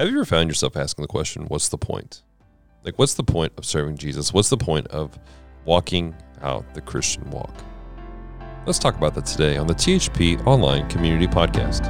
[0.00, 2.22] Have you ever found yourself asking the question, what's the point?
[2.84, 4.32] Like, what's the point of serving Jesus?
[4.32, 5.18] What's the point of
[5.66, 7.54] walking out the Christian walk?
[8.64, 11.84] Let's talk about that today on the THP Online Community Podcast.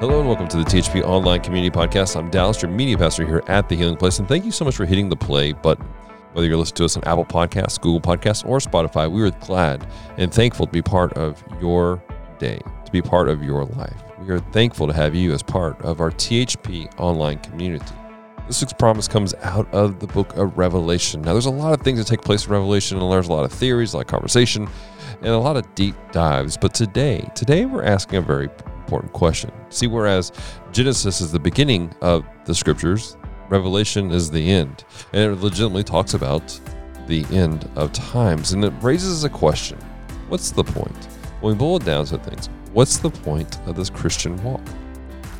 [0.00, 2.16] Hello and welcome to the THP Online Community Podcast.
[2.16, 4.74] I'm Dallas, your media pastor here at The Healing Place, and thank you so much
[4.74, 5.86] for hitting the play button.
[6.32, 9.86] Whether you're listening to us on Apple Podcasts, Google Podcasts, or Spotify, we are glad
[10.18, 12.02] and thankful to be part of your
[12.38, 14.02] day, to be part of your life.
[14.20, 17.84] We are thankful to have you as part of our THP online community.
[18.46, 21.22] This week's promise comes out of the book of Revelation.
[21.22, 23.44] Now, there's a lot of things that take place in Revelation, and there's a lot
[23.44, 24.68] of theories, a lot of conversation,
[25.18, 26.56] and a lot of deep dives.
[26.56, 28.48] But today, today we're asking a very
[28.86, 29.50] important question.
[29.68, 30.30] See, whereas
[30.70, 33.16] Genesis is the beginning of the scriptures,
[33.48, 34.84] Revelation is the end.
[35.12, 36.58] And it legitimately talks about
[37.06, 38.52] the end of times.
[38.52, 39.78] And it raises a question
[40.28, 41.08] What's the point?
[41.46, 44.60] When we boil it down to things, what's the point of this Christian walk?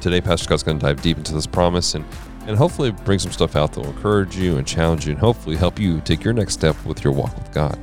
[0.01, 2.05] Today, Pastor Scott's going to dive deep into this promise and,
[2.47, 5.57] and hopefully bring some stuff out that will encourage you and challenge you and hopefully
[5.57, 7.77] help you take your next step with your walk with God.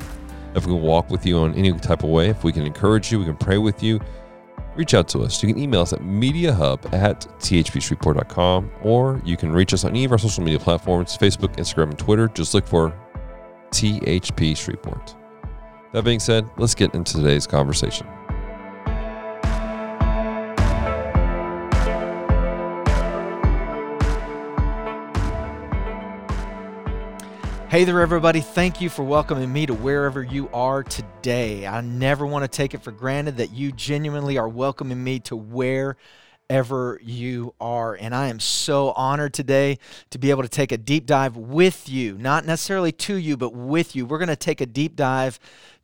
[0.56, 3.12] If we can walk with you in any type of way, if we can encourage
[3.12, 4.00] you, we can pray with you,
[4.78, 5.44] reach out to us.
[5.44, 10.06] You can email us at mediahub at thpshreveport.com or you can reach us on any
[10.06, 12.30] of our social media platforms Facebook, Instagram, and Twitter.
[12.30, 12.98] Just look for
[13.72, 15.14] THP Shreveport.
[15.94, 18.08] That being said, let's get into today's conversation.
[27.70, 28.42] Hey there, everybody.
[28.42, 31.68] Thank you for welcoming me to wherever you are today.
[31.68, 35.36] I never want to take it for granted that you genuinely are welcoming me to
[35.36, 37.94] wherever you are.
[37.96, 39.78] And I am so honored today
[40.10, 43.54] to be able to take a deep dive with you, not necessarily to you, but
[43.54, 44.08] with you.
[44.08, 45.40] We're going to take a deep dive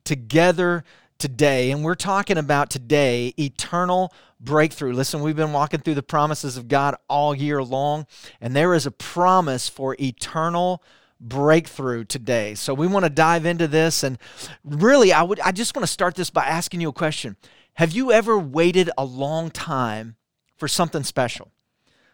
[0.09, 0.83] together
[1.19, 1.69] today.
[1.69, 4.91] And we're talking about today eternal breakthrough.
[4.91, 8.07] Listen, we've been walking through the promises of God all year long,
[8.41, 10.81] and there is a promise for eternal
[11.21, 12.55] breakthrough today.
[12.55, 14.17] So we want to dive into this and
[14.63, 17.35] really I would I just want to start this by asking you a question.
[17.75, 20.15] Have you ever waited a long time
[20.57, 21.51] for something special?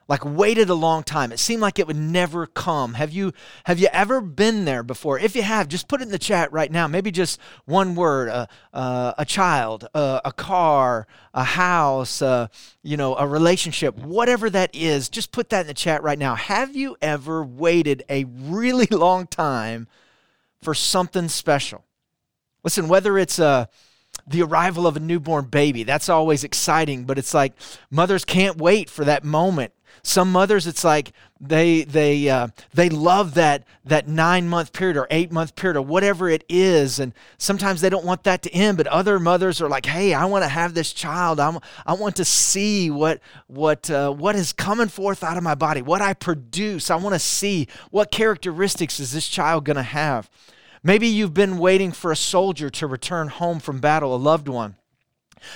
[0.08, 1.32] Like waited a long time.
[1.32, 2.94] It seemed like it would never come.
[2.94, 3.34] Have you
[3.64, 5.18] have you ever been there before?
[5.18, 6.88] If you have just put it in the chat right now.
[6.88, 12.48] Maybe just one word uh, uh, a child uh, a car a house uh,
[12.84, 16.36] you know a relationship whatever that is just put that in the chat right now.
[16.36, 19.88] Have you ever waited a really long time
[20.62, 21.84] for something special?
[22.64, 23.66] Listen whether it's a uh,
[24.28, 25.84] the arrival of a newborn baby.
[25.84, 27.54] That's always exciting, but it's like
[27.92, 29.74] mothers can't wait for that moment
[30.06, 31.12] some mothers, it's like
[31.42, 35.82] they they uh, they love that that nine month period or eight month period or
[35.82, 38.78] whatever it is, and sometimes they don't want that to end.
[38.78, 41.40] But other mothers are like, "Hey, I want to have this child.
[41.40, 45.56] I'm, I want to see what what uh, what is coming forth out of my
[45.56, 46.92] body, what I produce.
[46.92, 50.30] I want to see what characteristics is this child going to have."
[50.84, 54.76] Maybe you've been waiting for a soldier to return home from battle, a loved one.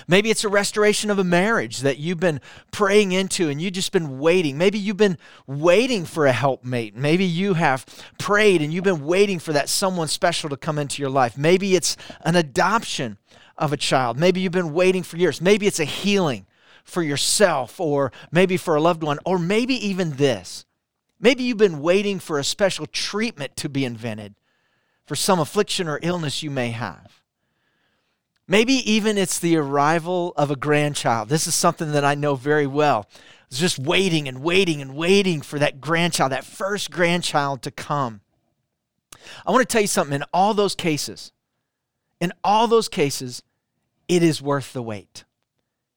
[0.08, 2.42] Maybe it's a restoration of a marriage that you've been
[2.72, 4.58] praying into and you've just been waiting.
[4.58, 5.18] Maybe you've been
[5.48, 6.96] waiting for a helpmate.
[6.96, 7.86] Maybe you have
[8.18, 11.38] prayed and you've been waiting for that someone special to come into your life.
[11.38, 13.18] Maybe it's an adoption
[13.58, 14.18] of a child.
[14.18, 15.42] Maybe you've been waiting for years.
[15.42, 16.46] Maybe it's a healing
[16.84, 20.66] for yourself or maybe for a loved one, or maybe even this.
[21.20, 24.36] Maybe you've been waiting for a special treatment to be invented
[25.06, 27.19] for some affliction or illness you may have.
[28.50, 31.30] Maybe even it's the arrival of a grandchild.
[31.30, 33.08] This is something that I know very well.
[33.48, 38.22] It's just waiting and waiting and waiting for that grandchild, that first grandchild to come.
[39.46, 40.16] I want to tell you something.
[40.16, 41.32] In all those cases,
[42.20, 43.44] in all those cases,
[44.08, 45.26] it is worth the wait.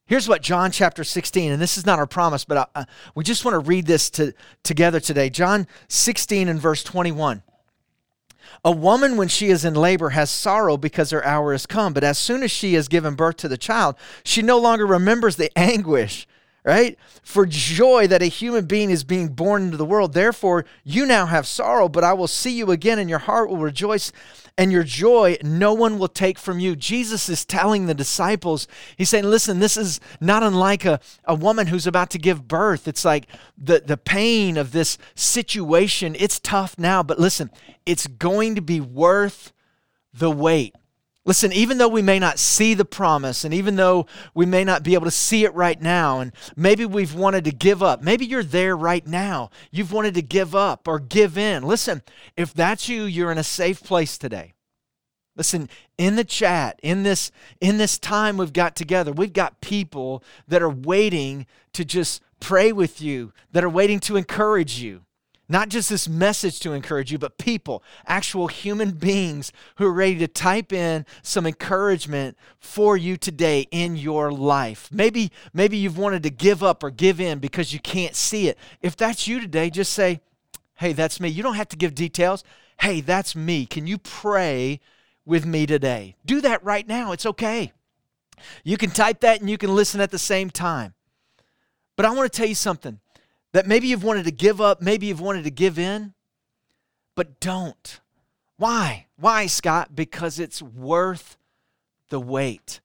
[0.04, 2.84] Here's what John chapter 16, and this is not our promise, but I, uh,
[3.14, 5.30] we just want to read this to, together today.
[5.30, 7.42] John 16 and verse 21.
[8.64, 11.92] A woman, when she is in labor, has sorrow because her hour has come.
[11.92, 15.36] But as soon as she has given birth to the child, she no longer remembers
[15.36, 16.26] the anguish,
[16.64, 16.96] right?
[17.22, 20.12] For joy that a human being is being born into the world.
[20.12, 23.58] Therefore, you now have sorrow, but I will see you again, and your heart will
[23.58, 24.12] rejoice,
[24.56, 26.76] and your joy no one will take from you.
[26.76, 31.66] Jesus is telling the disciples, He's saying, Listen, this is not unlike a, a woman
[31.66, 32.86] who's about to give birth.
[32.86, 33.26] It's like
[33.58, 37.50] the, the pain of this situation, it's tough now, but listen,
[37.86, 39.52] it's going to be worth
[40.14, 40.76] the wait.
[41.24, 44.82] Listen, even though we may not see the promise, and even though we may not
[44.82, 48.26] be able to see it right now, and maybe we've wanted to give up, maybe
[48.26, 49.50] you're there right now.
[49.70, 51.62] You've wanted to give up or give in.
[51.62, 52.02] Listen,
[52.36, 54.54] if that's you, you're in a safe place today.
[55.36, 57.30] Listen, in the chat, in this
[57.60, 62.72] in this time we've got together, we've got people that are waiting to just pray
[62.72, 65.04] with you, that are waiting to encourage you.
[65.48, 70.16] Not just this message to encourage you, but people, actual human beings who are ready
[70.18, 74.88] to type in some encouragement for you today in your life.
[74.90, 78.56] Maybe maybe you've wanted to give up or give in because you can't see it.
[78.80, 80.20] If that's you today, just say,
[80.76, 82.44] "Hey, that's me." You don't have to give details.
[82.80, 83.66] "Hey, that's me.
[83.66, 84.80] Can you pray
[85.26, 87.12] with me today?" Do that right now.
[87.12, 87.72] It's okay.
[88.64, 90.94] You can type that and you can listen at the same time.
[91.96, 93.00] But I want to tell you something
[93.52, 96.14] that maybe you've wanted to give up, maybe you've wanted to give in,
[97.14, 98.00] but don't.
[98.56, 99.06] Why?
[99.16, 99.94] Why, Scott?
[99.94, 101.36] Because it's worth
[102.08, 102.80] the wait.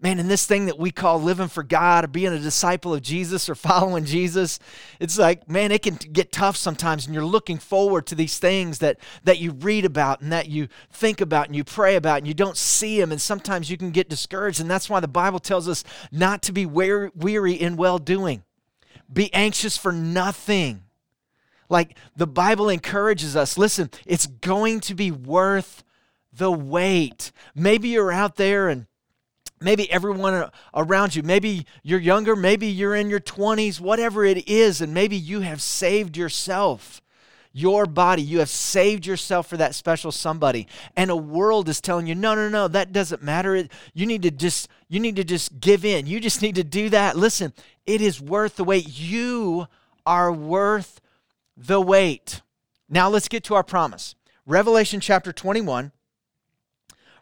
[0.00, 3.02] Man, in this thing that we call living for God or being a disciple of
[3.02, 4.60] Jesus or following Jesus,
[5.00, 8.78] it's like, man, it can get tough sometimes, and you're looking forward to these things
[8.78, 12.28] that, that you read about and that you think about and you pray about, and
[12.28, 14.60] you don't see them, and sometimes you can get discouraged.
[14.60, 15.82] And that's why the Bible tells us
[16.12, 18.44] not to be weary in well doing.
[19.12, 20.82] Be anxious for nothing.
[21.68, 25.84] Like the Bible encourages us listen, it's going to be worth
[26.32, 27.32] the wait.
[27.54, 28.86] Maybe you're out there and
[29.60, 34.80] maybe everyone around you, maybe you're younger, maybe you're in your 20s, whatever it is,
[34.80, 37.02] and maybe you have saved yourself
[37.58, 38.22] your body.
[38.22, 40.66] You have saved yourself for that special somebody.
[40.96, 43.68] And a world is telling you, no, no, no, that doesn't matter.
[43.94, 46.06] You need to just, you need to just give in.
[46.06, 47.16] You just need to do that.
[47.16, 47.52] Listen,
[47.86, 48.86] it is worth the wait.
[48.88, 49.66] You
[50.06, 51.00] are worth
[51.56, 52.42] the wait.
[52.88, 54.14] Now let's get to our promise.
[54.46, 55.92] Revelation chapter 21.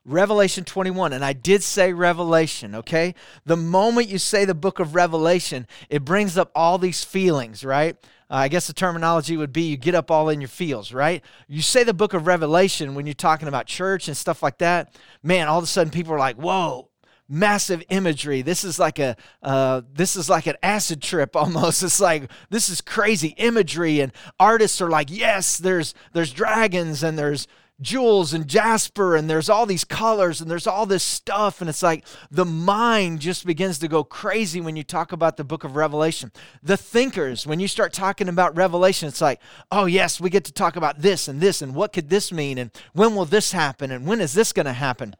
[0.04, 1.12] Revelation 21.
[1.12, 3.14] And I did say Revelation, okay?
[3.44, 7.96] The moment you say the book of Revelation, it brings up all these feelings, right?
[8.30, 11.24] Uh, I guess the terminology would be you get up all in your feels, right?
[11.46, 14.94] You say the book of Revelation when you're talking about church and stuff like that.
[15.22, 16.88] Man, all of a sudden people are like, whoa,
[17.28, 18.42] massive imagery.
[18.42, 21.82] This is like a uh, this is like an acid trip almost.
[21.82, 27.18] It's like this is crazy imagery, and artists are like, yes, there's there's dragons and
[27.18, 27.46] there's
[27.80, 31.82] jewels and jasper and there's all these colors and there's all this stuff and it's
[31.82, 35.76] like the mind just begins to go crazy when you talk about the book of
[35.76, 36.32] revelation.
[36.62, 39.40] The thinkers when you start talking about revelation it's like
[39.70, 42.56] oh yes we get to talk about this and this and what could this mean
[42.56, 45.14] and when will this happen and when is this going to happen?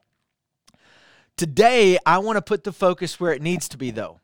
[1.37, 4.21] Today i want to put the focus where it needs to be though.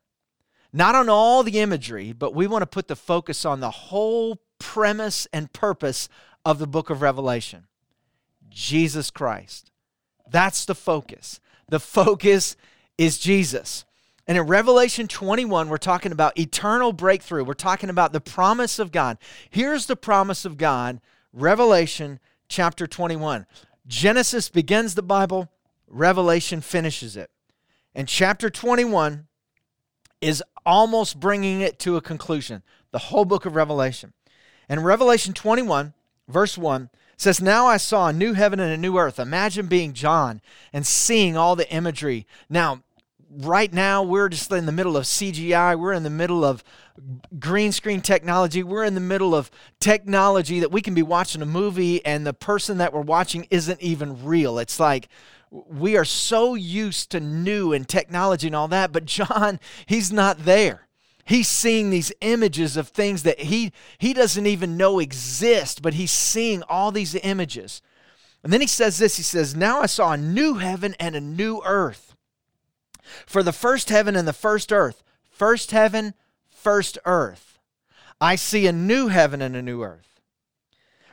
[0.72, 4.40] Not on all the imagery but we want to put the focus on the whole
[4.58, 6.08] premise and purpose
[6.46, 7.66] of the book of revelation
[8.54, 9.70] Jesus Christ.
[10.30, 11.40] That's the focus.
[11.68, 12.56] The focus
[12.98, 13.84] is Jesus.
[14.26, 17.44] And in Revelation 21, we're talking about eternal breakthrough.
[17.44, 19.18] We're talking about the promise of God.
[19.50, 21.00] Here's the promise of God,
[21.32, 23.46] Revelation chapter 21.
[23.86, 25.50] Genesis begins the Bible,
[25.88, 27.30] Revelation finishes it.
[27.94, 29.26] And chapter 21
[30.20, 32.62] is almost bringing it to a conclusion,
[32.92, 34.12] the whole book of Revelation.
[34.68, 35.94] And Revelation 21,
[36.28, 36.90] verse 1
[37.22, 39.18] says, Now I saw a new heaven and a new earth.
[39.18, 40.40] Imagine being John
[40.72, 42.26] and seeing all the imagery.
[42.50, 42.82] Now,
[43.30, 45.78] right now, we're just in the middle of CGI.
[45.78, 46.62] We're in the middle of
[47.38, 48.62] green screen technology.
[48.62, 52.34] We're in the middle of technology that we can be watching a movie and the
[52.34, 54.58] person that we're watching isn't even real.
[54.58, 55.08] It's like,
[55.50, 60.44] we are so used to new and technology and all that, but John, he's not
[60.44, 60.88] there.
[61.24, 66.10] He's seeing these images of things that he, he doesn't even know exist, but he's
[66.10, 67.80] seeing all these images.
[68.42, 71.20] And then he says this He says, Now I saw a new heaven and a
[71.20, 72.16] new earth.
[73.26, 76.14] For the first heaven and the first earth, first heaven,
[76.48, 77.58] first earth,
[78.20, 80.20] I see a new heaven and a new earth.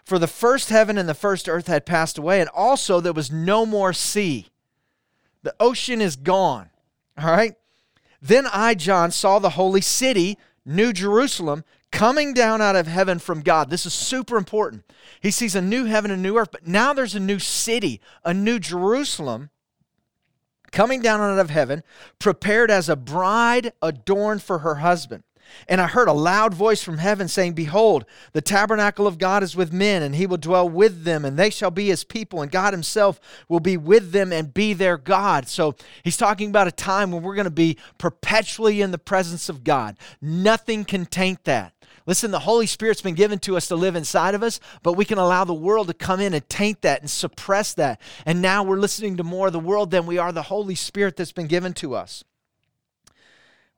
[0.05, 3.31] For the first heaven and the first earth had passed away, and also there was
[3.31, 4.47] no more sea.
[5.43, 6.69] The ocean is gone.
[7.17, 7.55] All right?
[8.21, 13.41] Then I, John, saw the holy city, New Jerusalem, coming down out of heaven from
[13.41, 13.69] God.
[13.69, 14.83] This is super important.
[15.21, 18.33] He sees a new heaven and new earth, but now there's a new city, a
[18.33, 19.49] new Jerusalem
[20.71, 21.83] coming down out of heaven,
[22.19, 25.23] prepared as a bride adorned for her husband.
[25.67, 29.55] And I heard a loud voice from heaven saying, Behold, the tabernacle of God is
[29.55, 32.51] with men, and he will dwell with them, and they shall be his people, and
[32.51, 35.47] God himself will be with them and be their God.
[35.47, 39.49] So he's talking about a time when we're going to be perpetually in the presence
[39.49, 39.97] of God.
[40.21, 41.73] Nothing can taint that.
[42.05, 45.05] Listen, the Holy Spirit's been given to us to live inside of us, but we
[45.05, 48.01] can allow the world to come in and taint that and suppress that.
[48.25, 51.17] And now we're listening to more of the world than we are the Holy Spirit
[51.17, 52.23] that's been given to us.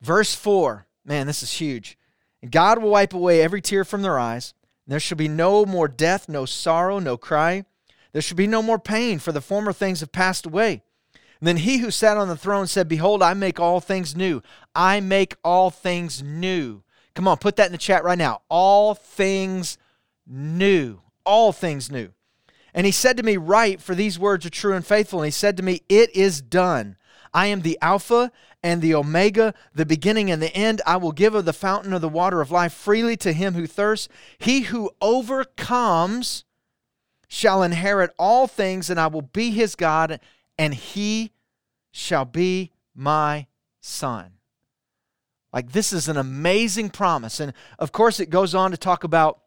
[0.01, 1.97] Verse 4 Man, this is huge.
[2.41, 4.53] And God will wipe away every tear from their eyes.
[4.87, 7.65] There shall be no more death, no sorrow, no cry.
[8.13, 10.83] There shall be no more pain, for the former things have passed away.
[11.13, 14.41] And then he who sat on the throne said, Behold, I make all things new.
[14.73, 16.81] I make all things new.
[17.13, 18.43] Come on, put that in the chat right now.
[18.47, 19.77] All things
[20.25, 21.01] new.
[21.25, 22.13] All things new.
[22.73, 25.19] And he said to me, Write, for these words are true and faithful.
[25.19, 26.95] And he said to me, It is done.
[27.33, 30.81] I am the Alpha and the Omega, the beginning and the end.
[30.85, 33.67] I will give of the fountain of the water of life freely to him who
[33.67, 34.09] thirsts.
[34.38, 36.43] He who overcomes
[37.27, 40.19] shall inherit all things, and I will be his God,
[40.57, 41.31] and he
[41.91, 43.47] shall be my
[43.79, 44.33] son.
[45.53, 47.39] Like, this is an amazing promise.
[47.39, 49.39] And of course, it goes on to talk about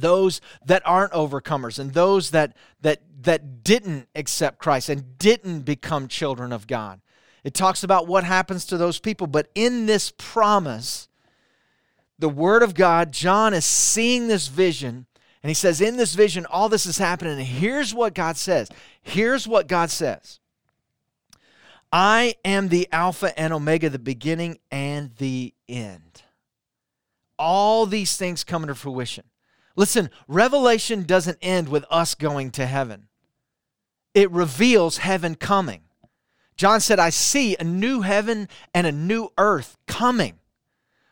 [0.00, 6.08] those that aren't overcomers and those that that that didn't accept Christ and didn't become
[6.08, 7.00] children of God.
[7.44, 11.08] It talks about what happens to those people, but in this promise,
[12.18, 15.06] the word of God, John is seeing this vision
[15.42, 18.68] and he says in this vision all this is happening and here's what God says.
[19.00, 20.40] Here's what God says.
[21.92, 26.22] I am the Alpha and Omega, the beginning and the end.
[27.38, 29.24] All these things come into fruition.
[29.76, 33.08] Listen, Revelation doesn't end with us going to heaven,
[34.14, 35.82] it reveals heaven coming.
[36.56, 40.38] John said, I see a new heaven and a new earth coming.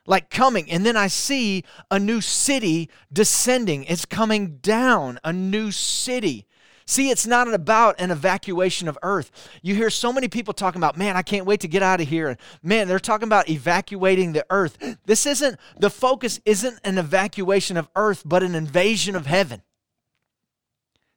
[0.06, 3.84] Like coming, and then I see a new city descending.
[3.84, 6.46] It's coming down, a new city.
[6.86, 9.30] See, it's not about an evacuation of earth.
[9.62, 12.08] You hear so many people talking about, man, I can't wait to get out of
[12.08, 12.36] here.
[12.62, 14.76] Man, they're talking about evacuating the earth.
[15.06, 19.62] This isn't, the focus isn't an evacuation of earth, but an invasion of heaven.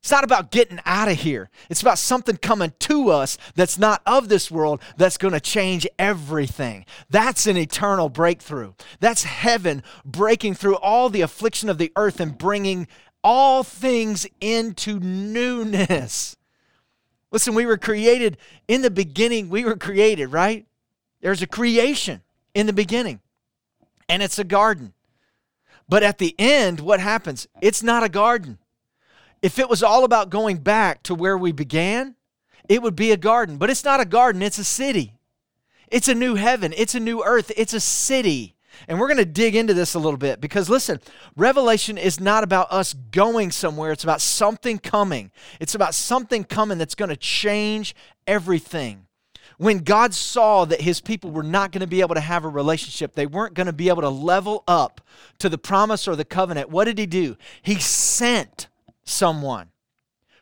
[0.02, 1.50] It's not about getting out of here.
[1.70, 5.86] It's about something coming to us that's not of this world that's going to change
[6.00, 6.86] everything.
[7.10, 8.74] That's an eternal breakthrough.
[9.02, 12.88] That's heaven breaking through all the affliction of the earth and bringing
[13.28, 16.38] all things into newness.
[17.30, 18.38] Listen, we were created
[18.70, 20.66] in the beginning, we were created, right?
[21.20, 22.22] There's a creation
[22.54, 23.20] in the beginning,
[24.08, 24.94] and it's a garden.
[25.90, 27.50] But at the end, what happens?
[27.60, 28.60] It's not a garden.
[29.42, 32.16] If it was all about going back to where we began,
[32.70, 33.58] it would be a garden.
[33.58, 35.16] But it's not a garden, it's a city.
[35.90, 38.56] It's a new heaven, it's a new earth, it's a city.
[38.88, 41.00] And we're going to dig into this a little bit because listen,
[41.36, 45.32] Revelation is not about us going somewhere, it's about something coming.
[45.60, 49.08] It's about something coming that's going to change everything.
[49.58, 52.50] When God saw that his people were not going to be able to have a
[52.50, 55.02] relationship, they weren't going to be able to level up
[55.40, 57.38] to the promise or the covenant, what did he do?
[57.64, 58.68] He sent
[59.04, 59.70] someone.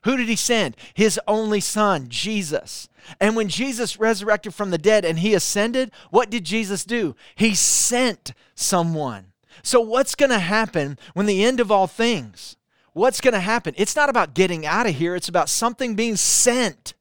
[0.06, 0.78] Who did he send?
[0.94, 2.88] His only son, Jesus.
[3.20, 7.16] And when Jesus resurrected from the dead and he ascended, what did Jesus do?
[7.36, 9.34] He sent someone.
[9.64, 12.56] So, what's going to happen when the end of all things?
[12.94, 13.74] What's going to happen?
[13.78, 16.94] It's not about getting out of here, it's about something being sent.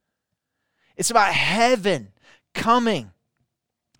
[0.97, 2.13] It's about heaven
[2.55, 3.11] coming.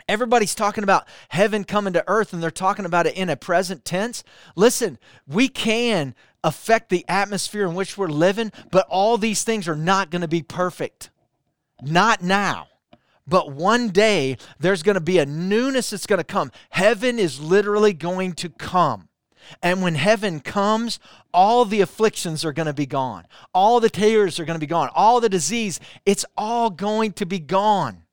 [0.07, 3.85] Everybody's talking about heaven coming to earth and they're talking about it in a present
[3.85, 4.23] tense.
[4.55, 4.97] Listen,
[5.27, 10.11] we can affect the atmosphere in which we're living, but all these things are not
[10.11, 11.09] going to be perfect.
[11.81, 12.67] Not now.
[13.27, 16.51] But one day there's going to be a newness that's going to come.
[16.69, 19.09] Heaven is literally going to come.
[19.61, 20.99] And when heaven comes,
[21.33, 23.25] all the afflictions are going to be gone.
[23.53, 24.89] All the tears are going to be gone.
[24.93, 28.04] All the disease, it's all going to be gone.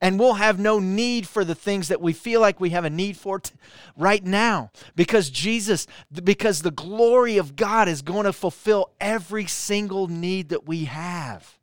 [0.00, 2.90] And we'll have no need for the things that we feel like we have a
[2.90, 3.54] need for t-
[3.98, 10.08] right now because Jesus, because the glory of God is going to fulfill every single
[10.08, 11.58] need that we have.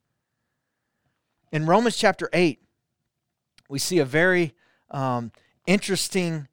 [1.52, 2.60] In Romans chapter 8,
[3.70, 4.54] we see a very
[4.92, 5.32] um,
[5.66, 6.48] interesting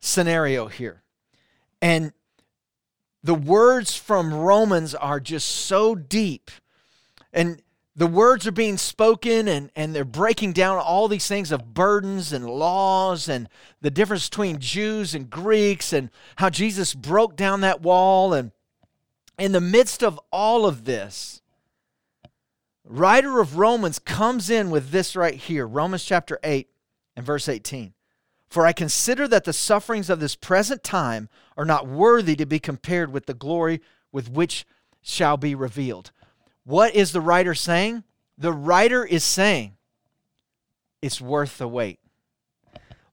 [0.00, 1.02] scenario here.
[1.80, 2.12] And
[3.22, 6.50] the words from Romans are just so deep.
[7.32, 7.60] And
[7.96, 12.30] the words are being spoken and, and they're breaking down all these things of burdens
[12.30, 13.48] and laws and
[13.80, 18.34] the difference between Jews and Greeks and how Jesus broke down that wall.
[18.34, 18.52] And
[19.38, 21.40] in the midst of all of this,
[22.84, 26.68] writer of Romans comes in with this right here Romans chapter 8
[27.16, 27.94] and verse 18.
[28.50, 32.58] For I consider that the sufferings of this present time are not worthy to be
[32.58, 33.80] compared with the glory
[34.12, 34.66] with which
[35.00, 36.12] shall be revealed.
[36.66, 38.02] What is the writer saying?
[38.36, 39.76] The writer is saying
[41.00, 42.00] it's worth the wait.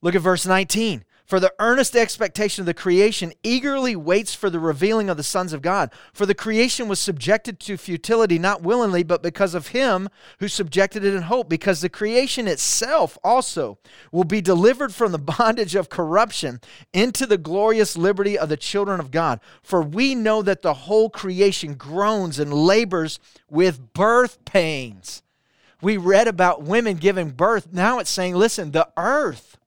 [0.01, 1.05] Look at verse 19.
[1.25, 5.53] For the earnest expectation of the creation eagerly waits for the revealing of the sons
[5.53, 5.89] of God.
[6.13, 11.05] For the creation was subjected to futility not willingly, but because of him who subjected
[11.05, 13.77] it in hope, because the creation itself also
[14.11, 16.59] will be delivered from the bondage of corruption
[16.91, 19.39] into the glorious liberty of the children of God.
[19.61, 25.23] For we know that the whole creation groans and labors with birth pains.
[25.81, 27.71] We read about women giving birth.
[27.71, 29.57] Now it's saying, listen, the earth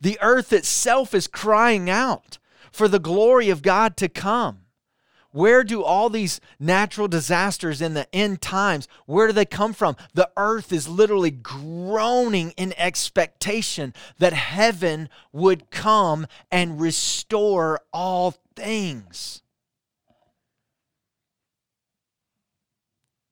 [0.00, 2.38] the earth itself is crying out
[2.72, 4.60] for the glory of God to come.
[5.32, 9.96] Where do all these natural disasters in the end times, where do they come from?
[10.12, 19.42] The earth is literally groaning in expectation that heaven would come and restore all things.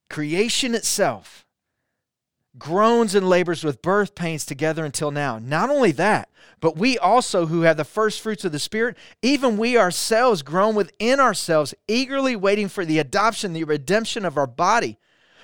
[0.09, 1.45] Creation itself
[2.59, 5.39] groans and labors with birth pains together until now.
[5.39, 6.29] Not only that,
[6.61, 10.75] but we also who have the first fruits of the Spirit, even we ourselves groan
[10.75, 14.99] within ourselves, eagerly waiting for the adoption, the redemption of our body.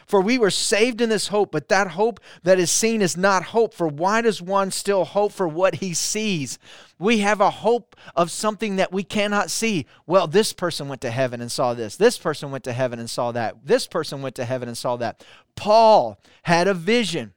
[0.07, 3.45] For we were saved in this hope, but that hope that is seen is not
[3.45, 3.75] hope.
[3.75, 6.59] For why does one still hope for what he sees?
[6.99, 9.87] We have a hope of something that we cannot see.
[10.07, 11.97] Well, this person went to heaven and saw this.
[11.97, 13.65] This person went to heaven and saw that.
[13.65, 15.25] This person went to heaven and saw that.
[15.57, 17.33] Paul had a vision,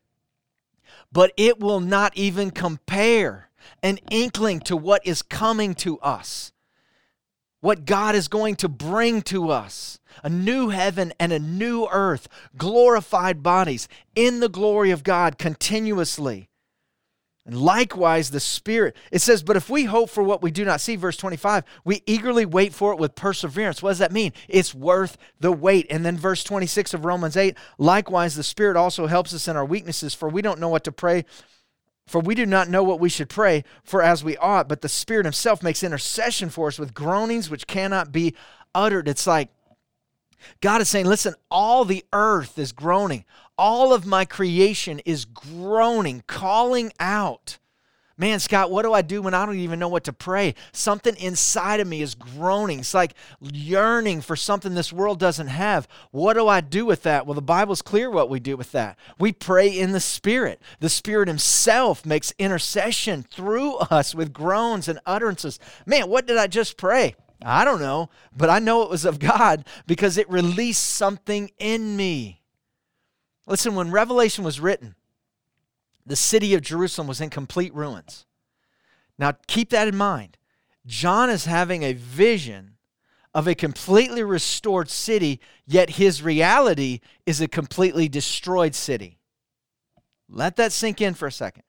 [1.11, 3.49] but it will not even compare
[3.83, 6.51] an inkling to what is coming to us,
[7.59, 12.27] what God is going to bring to us a new heaven and a new earth,
[12.57, 16.49] glorified bodies in the glory of God continuously.
[17.47, 18.97] And likewise, the Spirit.
[19.09, 22.03] It says, But if we hope for what we do not see, verse 25, we
[22.05, 23.81] eagerly wait for it with perseverance.
[23.81, 24.33] What does that mean?
[24.49, 25.87] It's worth the wait.
[25.89, 29.63] And then verse 26 of Romans 8, likewise, the Spirit also helps us in our
[29.63, 31.23] weaknesses, for we don't know what to pray.
[32.05, 34.89] For we do not know what we should pray for as we ought, but the
[34.89, 38.35] Spirit Himself makes intercession for us with groanings which cannot be
[38.75, 39.07] uttered.
[39.07, 39.49] It's like
[40.61, 43.25] God is saying, listen, all the earth is groaning.
[43.57, 47.57] All of my creation is groaning, calling out.
[48.19, 50.55] Man, Scott, what do I do when I don't even know what to pray?
[50.71, 52.79] Something inside of me is groaning.
[52.79, 55.87] It's like yearning for something this world doesn't have.
[56.09, 57.27] What do I do with that?
[57.27, 58.97] Well, the Bible's clear what we do with that.
[59.19, 60.59] We pray in the Spirit.
[60.79, 65.59] The Spirit Himself makes intercession through us with groans and utterances.
[65.85, 67.15] Man, what did I just pray?
[67.41, 71.95] I don't know, but I know it was of God because it released something in
[71.95, 72.41] me.
[73.45, 74.95] Listen, when Revelation was written,
[76.05, 78.25] the city of Jerusalem was in complete ruins.
[79.19, 80.37] Now, keep that in mind.
[80.85, 82.77] John is having a vision
[83.33, 89.19] of a completely restored city, yet his reality is a completely destroyed city.
[90.29, 91.63] Let that sink in for a second.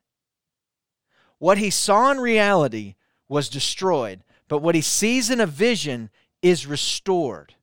[1.39, 2.95] What he saw in reality
[3.29, 6.11] was destroyed, but what he sees in a vision
[6.43, 7.55] is restored.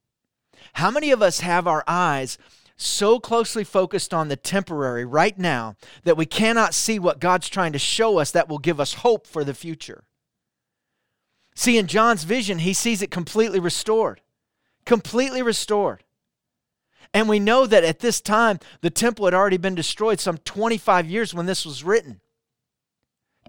[0.73, 2.37] How many of us have our eyes
[2.77, 7.71] so closely focused on the temporary right now that we cannot see what God's trying
[7.73, 10.03] to show us that will give us hope for the future?
[11.55, 14.21] See, in John's vision, he sees it completely restored.
[14.85, 16.03] Completely restored.
[17.13, 21.09] And we know that at this time, the temple had already been destroyed some 25
[21.09, 22.19] years when this was written.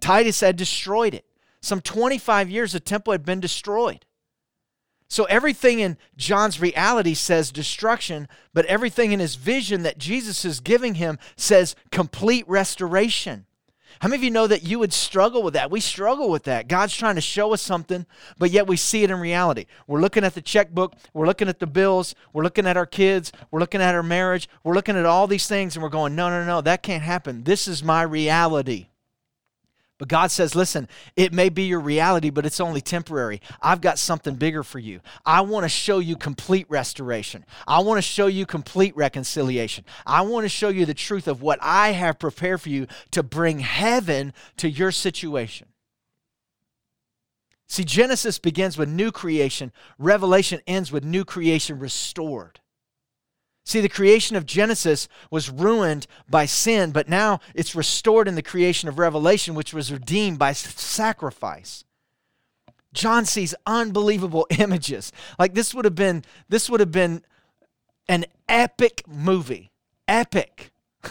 [0.01, 1.26] Titus had destroyed it.
[1.67, 4.07] Some 25 years, the temple had been destroyed.
[5.09, 10.61] So everything in John's reality says destruction, but everything in his vision that Jesus is
[10.61, 13.47] giving him says complete restoration.
[13.99, 15.73] How many of you know that you would struggle with that?
[15.73, 16.69] We struggle with that.
[16.69, 18.07] God's trying to show us something,
[18.39, 19.67] but yet we see it in reality.
[19.89, 23.33] We're looking at the checkbook, we're looking at the bills, we're looking at our kids,
[23.51, 26.31] we're looking at our marriage, we're looking at all these things, and we're going, no,
[26.31, 27.43] no, no, that can't happen.
[27.43, 28.87] This is my reality.
[29.99, 33.41] But God says, listen, it may be your reality, but it's only temporary.
[33.63, 35.01] I've got something bigger for you.
[35.25, 37.47] I want to show you complete restoration.
[37.67, 39.87] I want to show you complete reconciliation.
[40.05, 43.23] I want to show you the truth of what I have prepared for you to
[43.23, 45.69] bring heaven to your situation.
[47.67, 52.61] See, Genesis begins with new creation, Revelation ends with new creation restored.
[53.67, 58.43] See, the creation of Genesis was ruined by sin, but now it's restored in the
[58.43, 61.83] creation of Revelation, which was redeemed by sacrifice.
[62.93, 65.11] John sees unbelievable images.
[65.37, 67.25] Like this would have been this would have been
[68.09, 69.73] an epic movie.
[70.07, 70.71] Epic.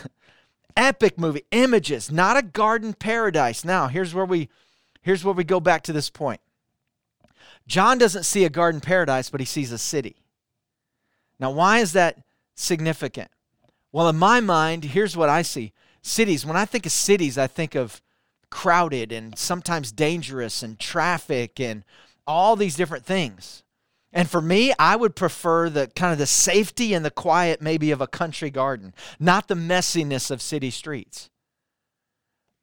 [0.78, 1.44] epic movie.
[1.52, 3.65] Images, not a garden paradise.
[3.65, 4.48] Now, here's where we
[5.02, 6.39] here's where we go back to this point.
[7.68, 10.15] John doesn't see a garden paradise, but he sees a city.
[11.38, 12.24] Now, why is that
[12.56, 13.30] significant?
[13.91, 16.46] Well, in my mind, here's what I see cities.
[16.46, 18.02] When I think of cities, I think of
[18.50, 21.84] crowded and sometimes dangerous and traffic and
[22.28, 23.63] all these different things.
[24.13, 27.91] And for me, I would prefer the kind of the safety and the quiet maybe
[27.91, 31.30] of a country garden, not the messiness of city streets.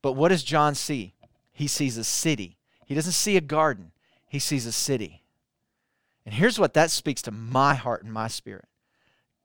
[0.03, 1.15] But what does John see?
[1.53, 2.57] He sees a city.
[2.87, 3.93] He doesn't see a garden,
[4.27, 5.23] he sees a city.
[6.25, 8.67] And here's what that speaks to my heart and my spirit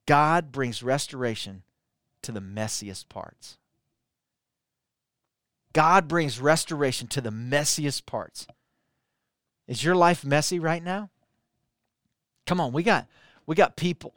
[0.08, 1.62] God brings restoration
[2.24, 3.58] to the messiest parts.
[5.74, 8.48] God brings restoration to the messiest parts.
[9.67, 11.12] Is your life messy right now?
[12.48, 13.08] Come on, we got
[13.46, 14.13] we got people.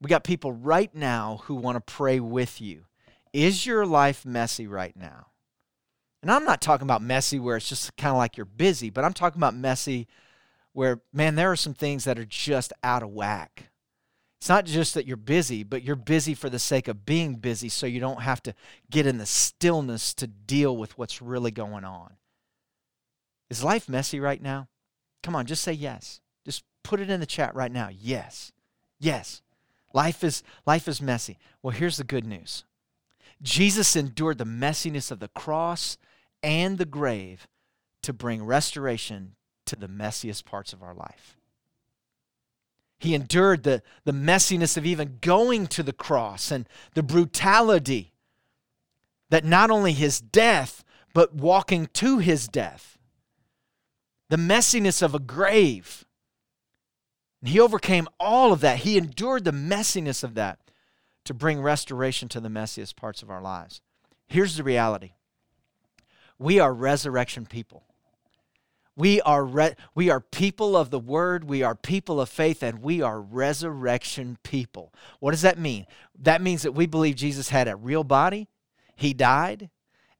[0.00, 2.84] We got people right now who want to pray with you.
[3.32, 5.26] Is your life messy right now?
[6.22, 9.04] And I'm not talking about messy where it's just kind of like you're busy, but
[9.04, 10.08] I'm talking about messy
[10.72, 13.68] where man there are some things that are just out of whack.
[14.40, 17.68] It's not just that you're busy, but you're busy for the sake of being busy
[17.68, 18.54] so you don't have to
[18.88, 22.14] get in the stillness to deal with what's really going on.
[23.50, 24.68] Is life messy right now?
[25.22, 26.20] Come on, just say yes.
[26.44, 27.88] Just put it in the chat right now.
[27.90, 28.52] Yes.
[29.00, 29.42] Yes.
[29.92, 31.38] Life is life is messy.
[31.62, 32.64] Well, here's the good news.
[33.42, 35.96] Jesus endured the messiness of the cross
[36.42, 37.48] and the grave
[38.02, 39.34] to bring restoration
[39.66, 41.37] to the messiest parts of our life.
[42.98, 48.12] He endured the, the messiness of even going to the cross and the brutality
[49.30, 50.84] that not only his death,
[51.14, 52.98] but walking to his death.
[54.30, 56.04] The messiness of a grave.
[57.40, 58.78] And he overcame all of that.
[58.78, 60.58] He endured the messiness of that
[61.24, 63.80] to bring restoration to the messiest parts of our lives.
[64.26, 65.12] Here's the reality
[66.38, 67.84] we are resurrection people.
[68.98, 72.82] We are, re- we are people of the word, we are people of faith, and
[72.82, 74.92] we are resurrection people.
[75.20, 75.86] What does that mean?
[76.18, 78.48] That means that we believe Jesus had a real body,
[78.96, 79.70] he died,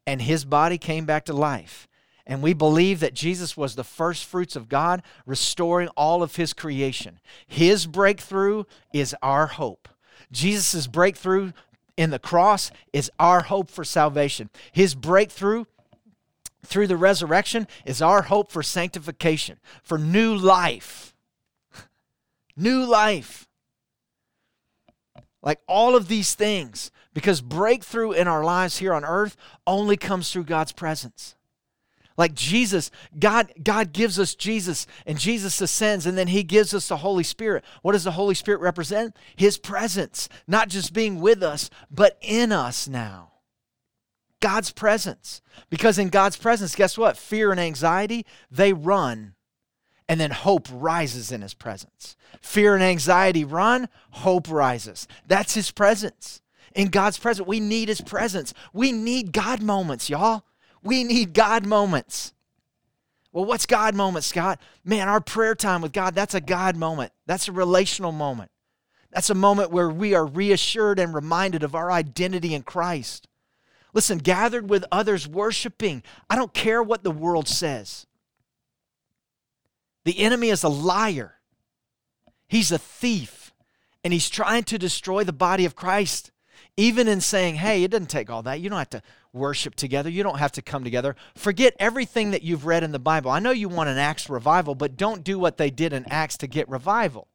[0.06, 1.88] and his body came back to life.
[2.24, 6.52] And we believe that Jesus was the first fruits of God, restoring all of his
[6.52, 7.18] creation.
[7.48, 8.62] His breakthrough
[8.92, 9.88] is our hope.
[10.30, 11.50] Jesus' breakthrough
[11.96, 14.50] in the cross is our hope for salvation.
[14.70, 15.64] His breakthrough
[16.64, 21.14] through the resurrection is our hope for sanctification, for new life.
[22.56, 23.48] new life.
[25.42, 30.32] Like all of these things, because breakthrough in our lives here on earth only comes
[30.32, 31.36] through God's presence.
[32.16, 36.88] Like Jesus, God, God gives us Jesus, and Jesus ascends, and then He gives us
[36.88, 37.64] the Holy Spirit.
[37.82, 39.16] What does the Holy Spirit represent?
[39.36, 43.30] His presence, not just being with us, but in us now.
[44.40, 45.42] God's presence.
[45.70, 47.16] Because in God's presence, guess what?
[47.16, 49.34] Fear and anxiety, they run.
[50.08, 52.16] And then hope rises in his presence.
[52.40, 55.06] Fear and anxiety run, hope rises.
[55.26, 56.40] That's his presence.
[56.74, 58.54] In God's presence, we need his presence.
[58.72, 60.44] We need God moments, y'all.
[60.82, 62.32] We need God moments.
[63.32, 64.60] Well, what's God moments, Scott?
[64.84, 67.12] Man, our prayer time with God, that's a God moment.
[67.26, 68.50] That's a relational moment.
[69.10, 73.28] That's a moment where we are reassured and reminded of our identity in Christ.
[73.94, 76.02] Listen, gathered with others worshiping.
[76.28, 78.06] I don't care what the world says.
[80.04, 81.34] The enemy is a liar,
[82.46, 83.52] he's a thief,
[84.04, 86.30] and he's trying to destroy the body of Christ.
[86.76, 88.60] Even in saying, hey, it doesn't take all that.
[88.60, 90.08] You don't have to worship together.
[90.08, 91.16] You don't have to come together.
[91.34, 93.32] Forget everything that you've read in the Bible.
[93.32, 96.36] I know you want an Acts revival, but don't do what they did in Acts
[96.38, 97.26] to get revival.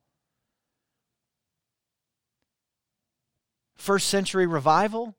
[3.76, 5.16] First century revival,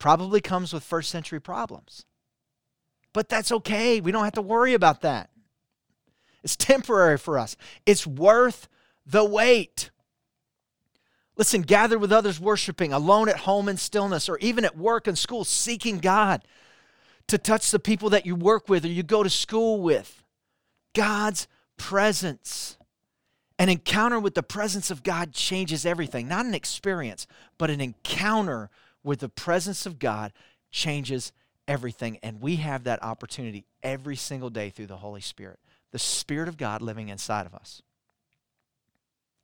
[0.00, 2.04] probably comes with first century problems.
[3.12, 4.00] But that's okay.
[4.00, 5.30] We don't have to worry about that.
[6.42, 8.68] It's temporary for us, it's worth
[9.06, 9.90] the wait.
[11.36, 15.16] Listen, gather with others worshiping, alone at home in stillness, or even at work and
[15.16, 16.42] school, seeking God
[17.28, 20.22] to touch the people that you work with or you go to school with.
[20.94, 22.76] God's presence.
[23.58, 26.28] An encounter with the presence of God changes everything.
[26.28, 28.68] Not an experience, but an encounter
[29.02, 30.32] with the presence of God
[30.70, 31.32] changes
[31.66, 32.18] everything.
[32.22, 35.58] And we have that opportunity every single day through the Holy Spirit,
[35.92, 37.82] the Spirit of God living inside of us.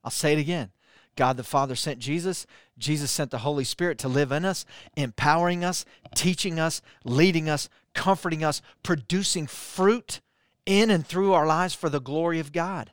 [0.03, 0.71] I'll say it again.
[1.15, 2.45] God the Father sent Jesus.
[2.77, 4.65] Jesus sent the Holy Spirit to live in us,
[4.95, 5.83] empowering us,
[6.15, 10.21] teaching us, leading us, comforting us, producing fruit
[10.65, 12.91] in and through our lives for the glory of God.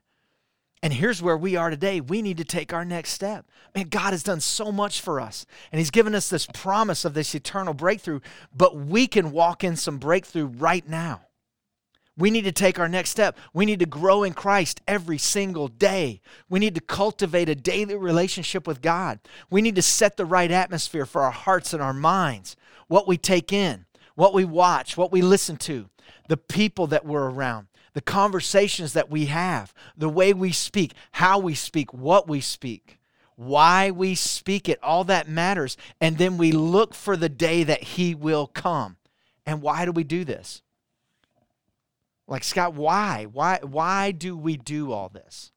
[0.85, 2.03] And here's where we are today.
[2.03, 3.47] We need to take our next step.
[3.75, 7.15] Man, God has done so much for us, and He's given us this promise of
[7.15, 8.21] this eternal breakthrough,
[8.55, 11.23] but we can walk in some breakthrough right now.
[12.19, 13.39] We need to take our next step.
[13.55, 16.21] We need to grow in Christ every single day.
[16.51, 19.21] We need to cultivate a daily relationship with God.
[19.49, 22.57] We need to set the right atmosphere for our hearts and our minds,
[22.89, 25.89] what we take in, what we watch, what we listen to,
[26.29, 31.39] the people that we're around, the conversations that we have, the way we speak, how
[31.39, 32.99] we speak, what we speak,
[33.37, 35.77] why we speak it, all that matters.
[36.01, 38.97] And then we look for the day that He will come.
[39.47, 40.63] And why do we do this?
[42.27, 43.27] Like, Scott, why?
[43.33, 45.53] Why, why do we do all this?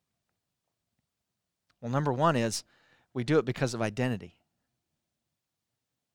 [1.82, 2.64] Well, number one is
[3.14, 4.36] we do it because of identity.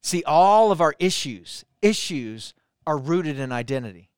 [0.02, 2.54] See, all of our issues, issues
[2.86, 4.11] are rooted in identity.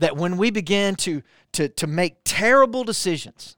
[0.00, 3.56] That when we begin to, to, to make terrible decisions,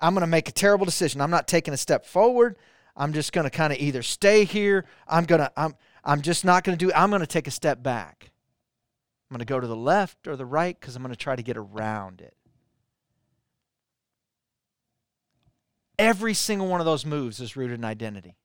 [0.00, 1.20] I'm going to make a terrible decision.
[1.20, 2.56] I'm not taking a step forward.
[2.96, 4.86] I'm just going to kind of either stay here.
[5.06, 5.74] I'm going to, I'm,
[6.04, 8.30] I'm just not going to do, I'm going to take a step back.
[9.28, 11.36] I'm going to go to the left or the right because I'm going to try
[11.36, 12.34] to get around it.
[15.98, 18.36] Every single one of those moves is rooted in identity.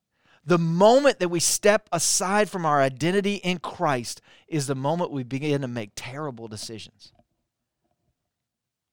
[0.43, 5.23] The moment that we step aside from our identity in Christ is the moment we
[5.23, 7.13] begin to make terrible decisions.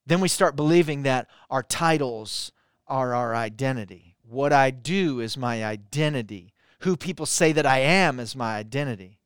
[0.05, 2.51] Then we start believing that our titles
[2.87, 4.15] are our identity.
[4.23, 6.53] What I do is my identity.
[6.81, 9.19] Who people say that I am is my identity.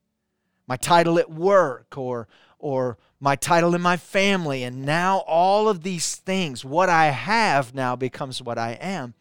[0.65, 4.63] My title at work or, or my title in my family.
[4.63, 9.13] And now all of these things, what I have now becomes what I am.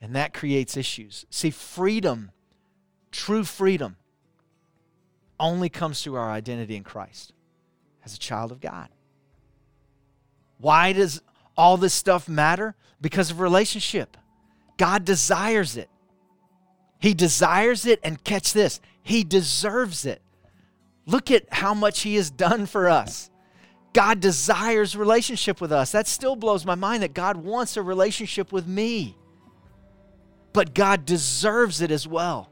[0.00, 1.26] And that creates issues.
[1.30, 2.30] See, freedom,
[3.10, 3.96] true freedom,
[5.38, 7.32] only comes through our identity in Christ
[8.04, 8.88] as a child of God.
[10.58, 11.22] Why does
[11.56, 12.74] all this stuff matter?
[13.00, 14.16] Because of relationship.
[14.76, 15.88] God desires it.
[16.98, 20.20] He desires it, and catch this, He deserves it.
[21.06, 23.30] Look at how much He has done for us.
[23.92, 25.92] God desires relationship with us.
[25.92, 29.16] That still blows my mind that God wants a relationship with me
[30.52, 32.50] but God deserves it as well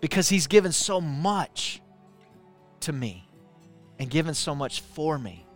[0.00, 1.80] because He's given so much
[2.80, 3.28] to me
[3.98, 5.46] and given so much for me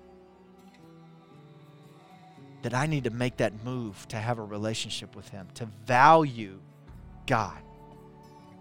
[2.63, 6.61] that I need to make that move to have a relationship with Him, to value
[7.27, 7.59] God.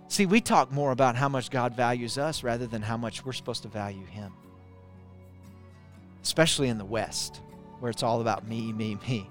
[0.07, 3.33] See, we talk more about how much God values us rather than how much we're
[3.33, 4.31] supposed to value Him,
[6.23, 7.41] especially in the West,
[7.79, 9.29] where it's all about me, me, me.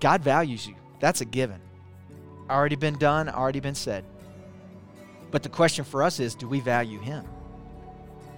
[0.00, 0.74] God values you.
[1.04, 1.60] That's a given.
[2.48, 4.06] Already been done, already been said.
[5.30, 7.26] But the question for us is do we value Him?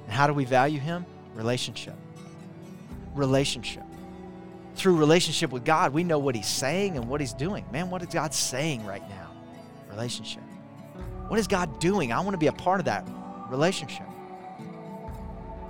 [0.03, 1.07] And how do we value Him?
[1.37, 1.95] Relationship.
[3.15, 3.85] Relationship.
[4.75, 7.65] Through relationship with God, we know what He's saying and what He's doing.
[7.71, 9.31] Man, what is God saying right now?
[9.89, 10.43] Relationship.
[11.29, 12.13] What is God doing?
[12.13, 13.09] I want to be a part of that
[13.49, 14.09] relationship.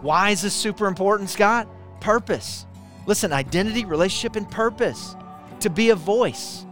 [0.00, 1.68] Why is this super important, Scott?
[2.00, 2.64] Purpose.
[3.04, 5.14] Listen, identity, relationship, and purpose.
[5.61, 6.62] To be a voice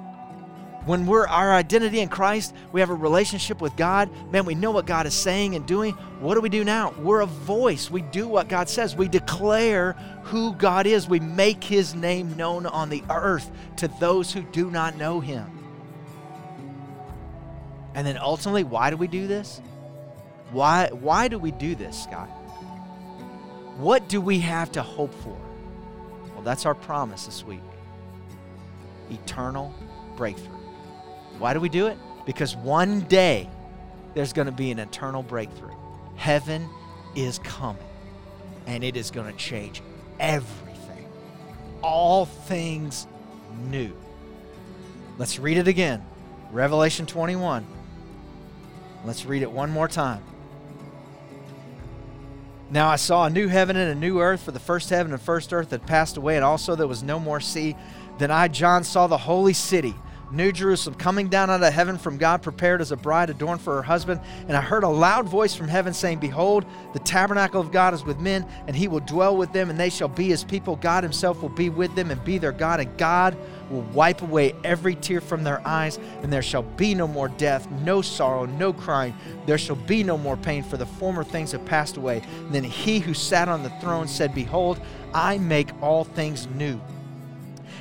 [0.87, 4.11] when we're our identity in Christ, we have a relationship with God.
[4.31, 5.95] Man, we know what God is saying and doing.
[6.21, 6.93] What do we do now?
[6.99, 7.91] We're a voice.
[7.91, 8.95] We do what God says.
[8.95, 9.93] We declare
[10.25, 11.09] who God is.
[11.09, 15.51] We make his name known on the earth to those who do not know him.
[17.95, 19.63] And then ultimately, why do we do this?
[20.51, 22.29] Why why do we do this, Scott?
[23.79, 25.37] What do we have to hope for?
[26.35, 27.61] Well, that's our promise this week.
[29.11, 29.75] Eternal
[30.17, 30.64] breakthrough.
[31.39, 31.99] Why do we do it?
[32.27, 33.49] Because one day
[34.15, 35.75] there's going to be an eternal breakthrough.
[36.17, 36.69] Heaven
[37.15, 37.83] is coming,
[38.67, 39.83] and it is going to change
[40.19, 41.07] everything.
[41.83, 43.07] All things
[43.69, 43.93] new.
[45.19, 46.05] Let's read it again.
[46.51, 47.67] Revelation 21.
[49.05, 50.23] Let's read it one more time.
[52.71, 55.21] Now I saw a new heaven and a new earth, for the first heaven and
[55.21, 57.77] first earth had passed away, and also there was no more sea.
[58.19, 59.95] Then I, John, saw the holy city
[60.31, 63.77] New Jerusalem, coming down out of heaven from God, prepared as a bride adorned for
[63.77, 64.21] her husband.
[64.49, 68.05] And I heard a loud voice from heaven saying, Behold, the tabernacle of God is
[68.05, 70.77] with men, and he will dwell with them, and they shall be his people.
[70.77, 73.37] God himself will be with them and be their God, and God
[73.71, 77.71] will wipe away every tear from their eyes, and there shall be no more death,
[77.83, 79.15] no sorrow, no crying.
[79.47, 82.23] There shall be no more pain, for the former things have passed away.
[82.27, 84.81] And then he who sat on the throne said, Behold,
[85.13, 86.81] I make all things new.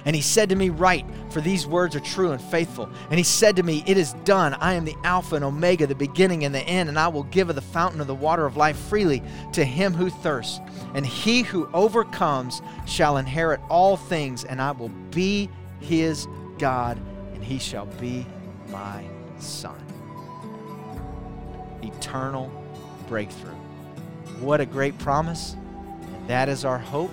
[0.05, 2.89] And he said to me, Write, for these words are true and faithful.
[3.09, 4.53] And he said to me, It is done.
[4.55, 7.49] I am the Alpha and Omega, the beginning and the end, and I will give
[7.49, 10.59] of the fountain of the water of life freely to him who thirsts.
[10.93, 16.99] And he who overcomes shall inherit all things, and I will be his God,
[17.33, 18.25] and he shall be
[18.69, 19.05] my
[19.39, 19.79] son.
[21.81, 22.51] Eternal
[23.07, 23.55] breakthrough.
[24.39, 25.55] What a great promise.
[26.01, 27.11] And that is our hope.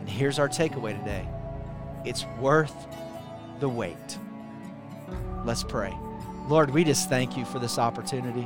[0.00, 1.28] And here's our takeaway today
[2.06, 2.74] it's worth
[3.60, 4.18] the wait.
[5.44, 5.94] Let's pray.
[6.48, 8.42] Lord, we just thank you for this opportunity.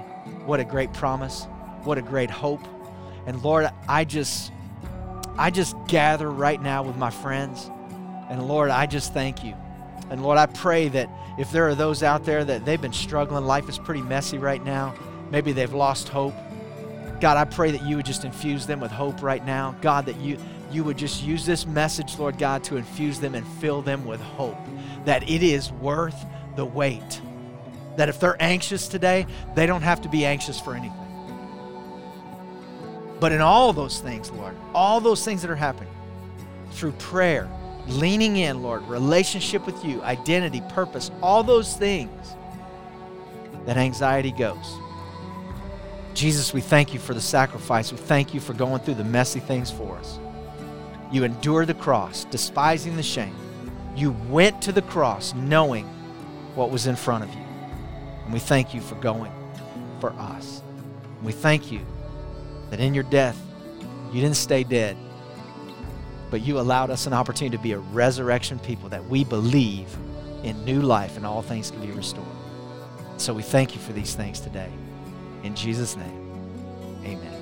[0.47, 1.47] What a great promise.
[1.85, 2.67] What a great hope.
[3.27, 4.53] And Lord, I just
[5.39, 7.71] I just gather right now with my friends.
[8.29, 9.55] And Lord, I just thank you.
[10.11, 13.45] And Lord, I pray that if there are those out there that they've been struggling,
[13.45, 14.95] life is pretty messy right now.
[15.31, 16.35] Maybe they've lost hope.
[17.21, 19.77] God, I pray that you would just infuse them with hope right now.
[19.81, 20.39] God, that you
[20.73, 24.21] you would just use this message, Lord God, to infuse them and fill them with
[24.21, 24.59] hope.
[25.05, 27.21] That it is worth the wait.
[27.97, 30.97] That if they're anxious today, they don't have to be anxious for anything.
[33.19, 35.93] But in all those things, Lord, all those things that are happening,
[36.73, 37.51] through prayer,
[37.87, 42.35] leaning in, Lord, relationship with you, identity, purpose, all those things,
[43.67, 44.79] that anxiety goes.
[46.15, 47.93] Jesus, we thank you for the sacrifice.
[47.93, 50.19] We thank you for going through the messy things for us.
[51.11, 53.35] You endured the cross, despising the shame.
[53.97, 55.87] You went to the cross knowing
[56.55, 57.45] what was in front of you.
[58.25, 59.33] And we thank you for going
[60.01, 60.63] for us.
[61.17, 61.81] And we thank you
[62.71, 63.41] that in your death,
[64.13, 64.97] you didn't stay dead,
[66.31, 69.89] but you allowed us an opportunity to be a resurrection people that we believe
[70.45, 72.27] in new life and all things can be restored.
[73.17, 74.71] So we thank you for these things today.
[75.43, 77.40] In Jesus' name, amen.